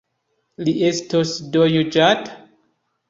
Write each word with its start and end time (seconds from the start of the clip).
Li 0.67 0.73
estos 0.87 1.35
do 1.57 1.67
juĝata? 1.75 2.37